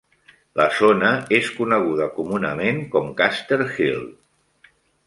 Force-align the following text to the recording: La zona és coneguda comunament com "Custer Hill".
La 0.61 0.65
zona 0.77 1.11
és 1.39 1.51
coneguda 1.59 2.09
comunament 2.17 2.83
com 2.97 3.13
"Custer 3.21 3.63
Hill". 3.71 4.05